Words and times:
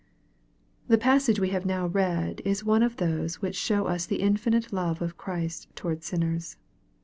THE 0.87 0.97
passage 0.97 1.39
we 1.39 1.49
have 1.49 1.63
now 1.63 1.85
read, 1.85 2.41
is 2.43 2.63
one 2.63 2.81
of 2.81 2.97
those 2.97 3.35
which 3.39 3.55
show 3.55 3.85
us 3.85 4.07
the 4.07 4.15
infinite 4.23 4.73
love 4.73 4.99
of 4.99 5.15
Christ 5.15 5.67
toward 5.75 6.03
sinners. 6.03 6.57